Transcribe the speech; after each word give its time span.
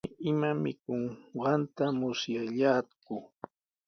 Manami 0.09 0.19
ima 0.31 0.49
mikunqanta 0.63 1.85
musyallaaku. 1.97 3.17